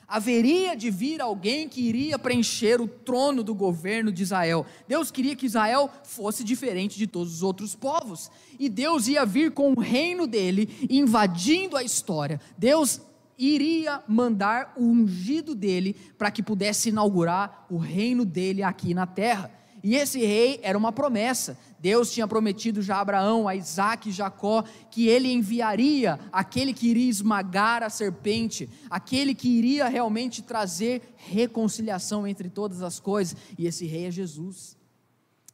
[0.08, 4.64] Haveria de vir alguém que iria preencher o trono do governo de Israel.
[4.88, 8.30] Deus queria que Israel fosse diferente de todos os outros povos.
[8.58, 12.40] E Deus ia vir com o reino dele, invadindo a história.
[12.56, 13.02] Deus
[13.38, 19.50] iria mandar o ungido dele para que pudesse inaugurar o reino dele aqui na terra.
[19.82, 21.58] E esse rei era uma promessa.
[21.84, 26.88] Deus tinha prometido já a Abraão, a Isaac e Jacó, que ele enviaria aquele que
[26.88, 33.36] iria esmagar a serpente, aquele que iria realmente trazer reconciliação entre todas as coisas.
[33.58, 34.78] E esse rei é Jesus.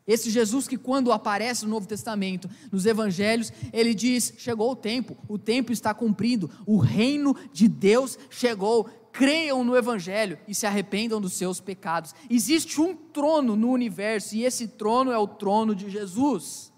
[0.07, 5.17] Esse Jesus que, quando aparece no Novo Testamento, nos Evangelhos, ele diz: chegou o tempo,
[5.29, 11.21] o tempo está cumprido, o reino de Deus chegou creiam no Evangelho e se arrependam
[11.21, 12.15] dos seus pecados.
[12.29, 16.73] Existe um trono no universo e esse trono é o trono de Jesus.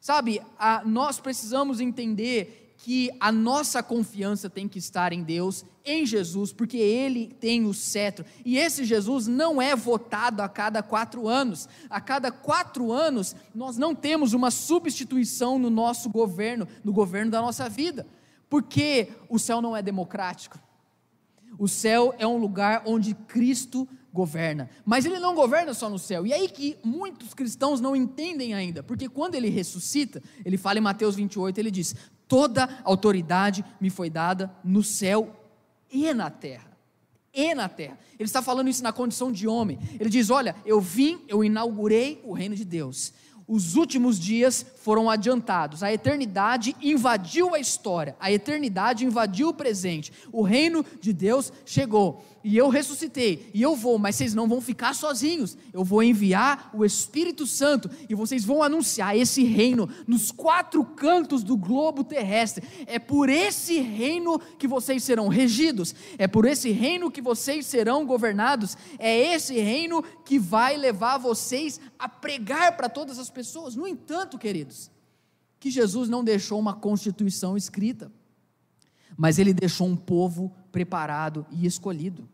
[0.00, 6.06] Sabe, a, nós precisamos entender que a nossa confiança tem que estar em Deus, em
[6.06, 8.24] Jesus, porque Ele tem o cetro.
[8.44, 11.68] E esse Jesus não é votado a cada quatro anos.
[11.90, 17.42] A cada quatro anos, nós não temos uma substituição no nosso governo, no governo da
[17.42, 18.06] nossa vida,
[18.48, 20.58] porque o céu não é democrático.
[21.58, 24.68] O céu é um lugar onde Cristo governa.
[24.84, 26.26] Mas ele não governa só no céu.
[26.26, 30.82] E aí que muitos cristãos não entendem ainda, porque quando ele ressuscita, ele fala em
[30.82, 31.94] Mateus 28, ele diz:
[32.26, 35.34] "Toda autoridade me foi dada no céu
[35.90, 36.76] e na terra."
[37.32, 37.98] E na terra.
[38.18, 39.78] Ele está falando isso na condição de homem.
[40.00, 43.12] Ele diz: "Olha, eu vim, eu inaugurei o reino de Deus
[43.48, 50.12] os últimos dias foram adiantados, a eternidade invadiu a história, a eternidade invadiu o presente,
[50.30, 54.58] o reino de Deus chegou e eu ressuscitei, e eu vou, mas vocês não vão
[54.58, 55.54] ficar sozinhos.
[55.70, 61.42] Eu vou enviar o Espírito Santo e vocês vão anunciar esse reino nos quatro cantos
[61.42, 62.66] do globo terrestre.
[62.86, 68.06] É por esse reino que vocês serão regidos, é por esse reino que vocês serão
[68.06, 73.76] governados, é esse reino que vai levar vocês a pregar para todas as pessoas.
[73.76, 74.90] No entanto, queridos,
[75.60, 78.10] que Jesus não deixou uma constituição escrita
[79.18, 82.28] mas ele deixou um povo preparado e escolhido.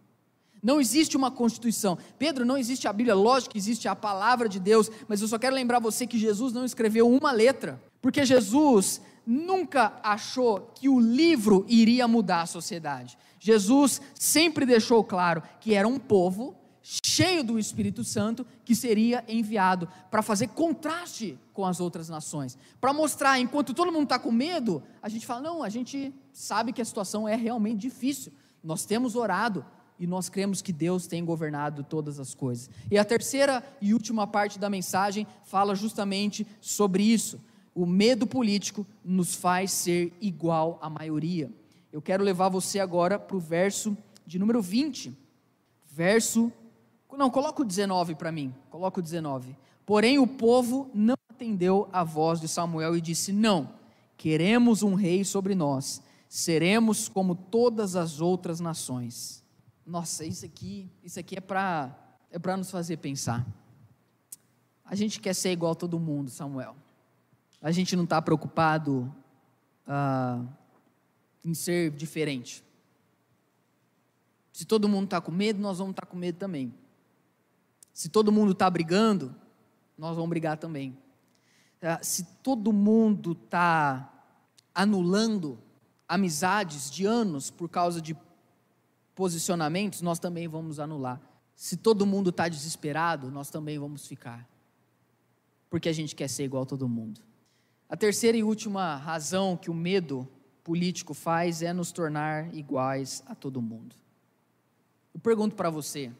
[0.65, 1.99] Não existe uma constituição.
[2.19, 5.39] Pedro, não existe a Bíblia, lógico que existe a palavra de Deus, mas eu só
[5.39, 10.99] quero lembrar você que Jesus não escreveu uma letra, porque Jesus nunca achou que o
[10.99, 13.19] livro iria mudar a sociedade.
[13.39, 19.87] Jesus sempre deixou claro que era um povo cheio do Espírito Santo, que seria enviado
[20.11, 24.83] para fazer contraste com as outras nações, para mostrar, enquanto todo mundo está com medo,
[25.03, 29.15] a gente fala: não, a gente sabe que a situação é realmente difícil, nós temos
[29.15, 29.65] orado
[29.99, 32.69] e nós cremos que Deus tem governado todas as coisas.
[32.91, 37.41] E a terceira e última parte da mensagem fala justamente sobre isso.
[37.75, 41.51] O medo político nos faz ser igual à maioria.
[41.93, 45.17] Eu quero levar você agora para o verso de número 20.
[45.93, 46.53] Verso
[47.17, 48.53] não, coloca o 19 para mim.
[48.71, 49.57] Coloca o 19.
[49.87, 53.71] Porém, o povo não atendeu à voz de Samuel e disse: Não,
[54.17, 59.44] queremos um rei sobre nós, seremos como todas as outras nações.
[59.87, 61.95] Nossa, isso aqui, isso aqui é para
[62.35, 63.47] é para nos fazer pensar.
[64.85, 66.75] A gente quer ser igual a todo mundo, Samuel.
[67.63, 69.15] A gente não está preocupado
[69.87, 70.43] ah,
[71.45, 72.65] em ser diferente.
[74.53, 76.75] Se todo mundo está com medo, nós vamos estar tá com medo também.
[77.93, 79.33] Se todo mundo está brigando,
[79.97, 80.99] nós vamos brigar também.
[81.81, 84.13] Ah, se todo mundo está
[84.75, 85.57] anulando
[86.09, 88.17] amizades de anos por causa de
[89.15, 91.21] posicionamentos, nós também vamos anular.
[91.55, 94.49] Se todo mundo está desesperado, nós também vamos ficar.
[95.71, 97.21] Porque a gente quer ser igual a todo mundo.
[97.89, 100.29] A terceira e última razão que o medo
[100.63, 103.95] político faz é nos tornar iguais a todo mundo.
[105.13, 106.11] Eu pergunto para você: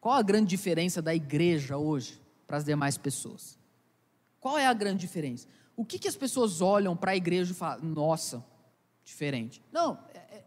[0.00, 3.58] qual a grande diferença da igreja hoje para as demais pessoas?
[4.38, 5.48] Qual é a grande diferença?
[5.74, 8.44] O que, que as pessoas olham para a igreja e falam, nossa,
[9.04, 9.62] diferente?
[9.72, 9.98] Não,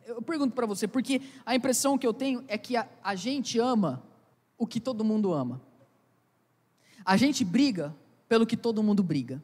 [0.09, 3.59] eu pergunto para você, porque a impressão que eu tenho é que a, a gente
[3.59, 4.01] ama
[4.57, 5.61] o que todo mundo ama.
[7.05, 7.95] A gente briga
[8.27, 9.41] pelo que todo mundo briga.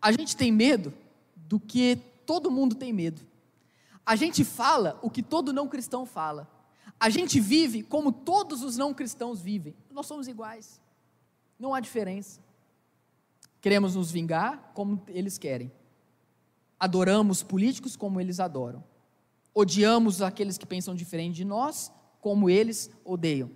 [0.00, 0.94] A gente tem medo
[1.34, 3.20] do que todo mundo tem medo.
[4.06, 6.48] A gente fala o que todo não cristão fala.
[6.98, 9.74] A gente vive como todos os não cristãos vivem.
[9.90, 10.80] Nós somos iguais.
[11.58, 12.40] Não há diferença.
[13.60, 15.70] Queremos nos vingar como eles querem.
[16.78, 18.84] Adoramos políticos como eles adoram.
[19.54, 23.50] Odiamos aqueles que pensam diferente de nós, como eles odeiam.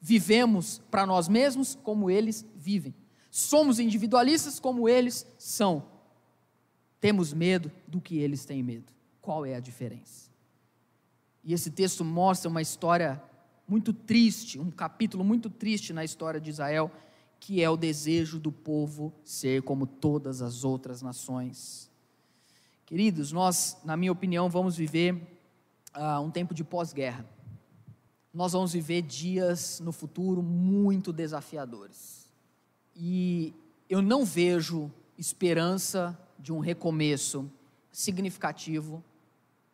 [0.00, 2.94] Vivemos para nós mesmos como eles vivem.
[3.30, 5.84] Somos individualistas como eles são.
[7.00, 8.92] Temos medo do que eles têm medo.
[9.20, 10.30] Qual é a diferença?
[11.44, 13.22] E esse texto mostra uma história
[13.68, 16.90] muito triste, um capítulo muito triste na história de Israel,
[17.38, 21.90] que é o desejo do povo ser como todas as outras nações.
[22.86, 25.12] Queridos, nós, na minha opinião, vamos viver
[25.96, 27.26] uh, um tempo de pós-guerra.
[28.32, 32.30] Nós vamos viver dias no futuro muito desafiadores.
[32.94, 33.52] E
[33.90, 37.50] eu não vejo esperança de um recomeço
[37.90, 39.02] significativo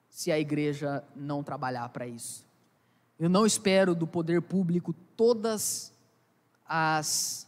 [0.09, 2.47] se a igreja não trabalhar para isso.
[3.19, 5.93] Eu não espero do poder público todas
[6.67, 7.47] as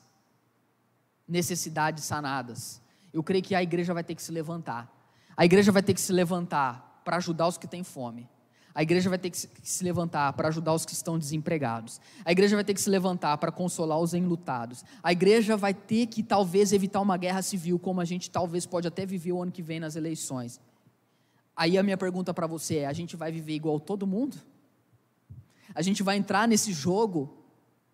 [1.26, 2.82] necessidades sanadas.
[3.14, 4.93] Eu creio que a igreja vai ter que se levantar.
[5.36, 8.28] A igreja vai ter que se levantar para ajudar os que têm fome.
[8.74, 12.00] A igreja vai ter que se levantar para ajudar os que estão desempregados.
[12.24, 14.84] A igreja vai ter que se levantar para consolar os enlutados.
[15.00, 18.88] A igreja vai ter que talvez evitar uma guerra civil, como a gente talvez pode
[18.88, 20.60] até viver o ano que vem nas eleições.
[21.54, 24.36] Aí a minha pergunta para você é: a gente vai viver igual todo mundo?
[25.72, 27.44] A gente vai entrar nesse jogo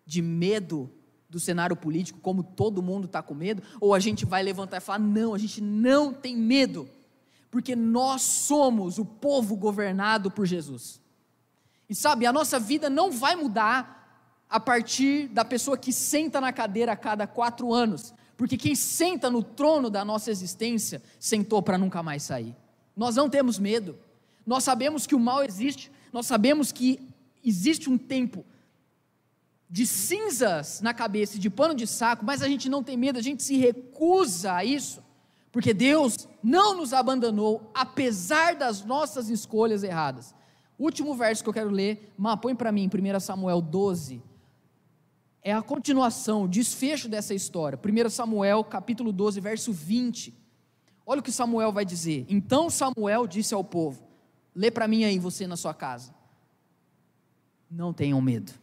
[0.03, 0.89] de medo
[1.29, 3.61] do cenário político, como todo mundo está com medo?
[3.79, 6.89] Ou a gente vai levantar e falar: não, a gente não tem medo,
[7.51, 11.01] porque nós somos o povo governado por Jesus.
[11.89, 13.99] E sabe, a nossa vida não vai mudar
[14.49, 19.29] a partir da pessoa que senta na cadeira a cada quatro anos, porque quem senta
[19.29, 22.55] no trono da nossa existência sentou para nunca mais sair.
[22.95, 23.97] Nós não temos medo.
[24.45, 25.91] Nós sabemos que o mal existe.
[26.11, 26.99] Nós sabemos que
[27.43, 28.45] existe um tempo
[29.69, 33.21] de cinzas na cabeça de pano de saco, mas a gente não tem medo, a
[33.21, 35.01] gente se recusa a isso,
[35.51, 40.33] porque Deus não nos abandonou, apesar das nossas escolhas erradas.
[40.79, 44.23] Último verso que eu quero ler, Má, põe para mim, 1 Samuel 12,
[45.43, 47.77] é a continuação, o desfecho dessa história.
[47.77, 50.33] 1 Samuel, capítulo 12, verso 20.
[51.05, 52.25] Olha o que Samuel vai dizer.
[52.29, 54.07] Então Samuel disse ao povo:
[54.55, 56.13] Lê para mim aí você na sua casa.
[57.69, 58.53] Não tenham medo.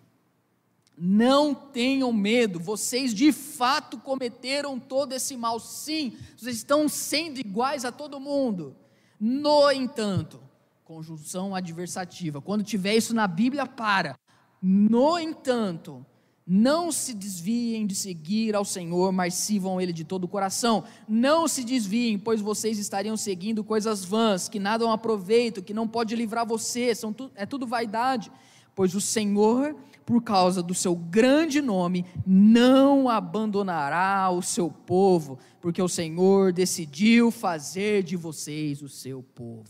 [1.00, 7.84] Não tenham medo, vocês de fato cometeram todo esse mal, sim, vocês estão sendo iguais
[7.84, 8.74] a todo mundo.
[9.20, 10.40] No entanto,
[10.84, 14.18] conjunção adversativa, quando tiver isso na Bíblia, para.
[14.60, 16.04] No entanto,
[16.50, 20.82] não se desviem de seguir ao Senhor, mas sirvam Ele de todo o coração.
[21.06, 26.16] Não se desviem, pois vocês estariam seguindo coisas vãs, que nada aproveito, que não pode
[26.16, 28.32] livrar você, são tu, é tudo vaidade.
[28.74, 29.76] pois o Senhor,
[30.08, 37.30] por causa do seu grande nome, não abandonará o seu povo, porque o Senhor decidiu
[37.30, 39.68] fazer de vocês o seu povo.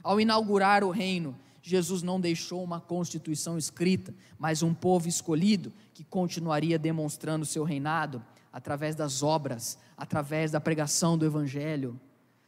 [0.00, 6.04] Ao inaugurar o reino, Jesus não deixou uma constituição escrita, mas um povo escolhido que
[6.04, 11.98] continuaria demonstrando seu reinado através das obras, através da pregação do evangelho.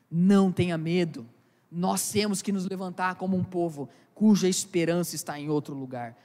[0.09, 1.27] Não tenha medo.
[1.73, 6.17] Nós temos que nos levantar como um povo cuja esperança está em outro lugar.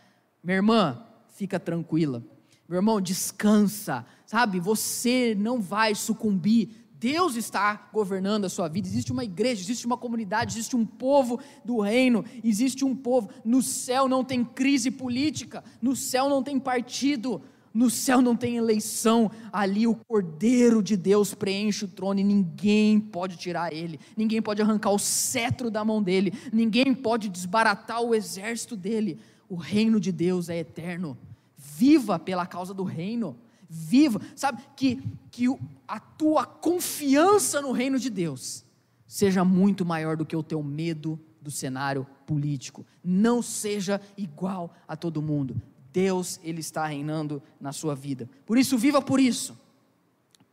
[0.44, 2.24] Minha irmã, fica tranquila.
[2.68, 4.06] Meu irmão, descansa.
[4.26, 8.88] Sabe, você não vai sucumbir Deus está governando a sua vida.
[8.88, 13.28] Existe uma igreja, existe uma comunidade, existe um povo do reino, existe um povo.
[13.44, 17.42] No céu não tem crise política, no céu não tem partido,
[17.74, 19.32] no céu não tem eleição.
[19.52, 24.62] Ali o Cordeiro de Deus preenche o trono e ninguém pode tirar ele, ninguém pode
[24.62, 29.20] arrancar o cetro da mão dele, ninguém pode desbaratar o exército dele.
[29.52, 31.18] O reino de Deus é eterno.
[31.58, 33.36] Viva pela causa do reino
[33.74, 34.62] viva, sabe?
[34.76, 35.46] Que, que
[35.88, 38.66] a tua confiança no reino de Deus
[39.08, 42.86] seja muito maior do que o teu medo do cenário político.
[43.02, 45.60] Não seja igual a todo mundo.
[45.94, 48.30] Deus, Ele está reinando na sua vida.
[48.46, 49.58] Por isso, viva por isso.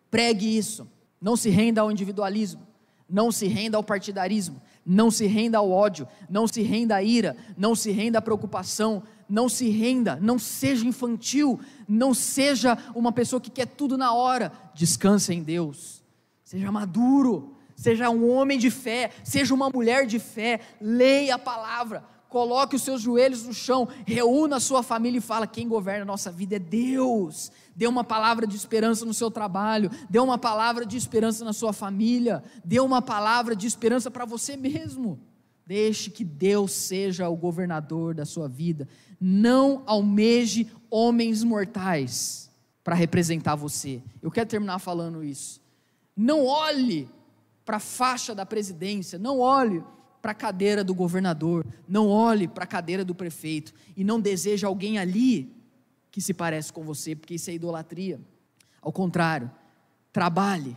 [0.09, 0.87] Pregue isso.
[1.21, 2.67] Não se renda ao individualismo.
[3.09, 4.63] Não se renda ao partidarismo.
[4.85, 6.07] Não se renda ao ódio.
[6.29, 7.37] Não se renda à ira.
[7.57, 13.41] Não se renda à preocupação não se renda, não seja infantil, não seja uma pessoa
[13.41, 14.51] que quer tudo na hora.
[14.75, 16.03] Descanse em Deus,
[16.43, 22.03] seja maduro, seja um homem de fé, seja uma mulher de fé, leia a palavra,
[22.29, 26.07] coloque os seus joelhos no chão, reúna a sua família e fala: quem governa a
[26.07, 27.51] nossa vida é Deus.
[27.75, 31.73] Dê uma palavra de esperança no seu trabalho, dê uma palavra de esperança na sua
[31.73, 35.19] família, dê uma palavra de esperança para você mesmo.
[35.67, 38.89] Deixe que Deus seja o governador da sua vida.
[39.21, 42.51] Não almeje homens mortais
[42.83, 44.03] para representar você.
[44.23, 45.61] Eu quero terminar falando isso.
[46.17, 47.09] Não olhe
[47.67, 49.85] para a faixa da presidência, não olhe
[50.21, 54.67] para a cadeira do governador, não olhe para a cadeira do prefeito e não deseje
[54.67, 55.55] alguém ali
[56.11, 58.21] que se parece com você, porque isso é idolatria.
[58.81, 59.51] Ao contrário,
[60.13, 60.77] trabalhe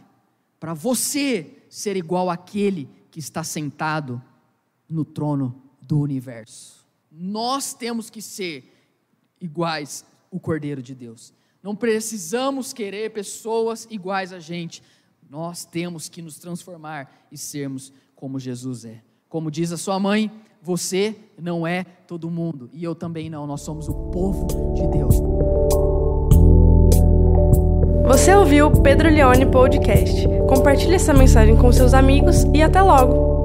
[0.59, 4.21] para você ser igual àquele que está sentado
[4.87, 6.85] no trono do universo.
[7.11, 8.71] Nós temos que ser
[9.39, 11.33] iguais o Cordeiro de Deus.
[11.61, 14.81] Não precisamos querer pessoas iguais a gente.
[15.29, 19.01] Nós temos que nos transformar e sermos como Jesus é.
[19.31, 20.29] Como diz a sua mãe,
[20.61, 23.47] você não é todo mundo e eu também não.
[23.47, 25.15] Nós somos o povo de Deus.
[28.05, 30.27] Você ouviu o Pedro Leone Podcast.
[30.49, 33.40] Compartilhe essa mensagem com seus amigos e até logo.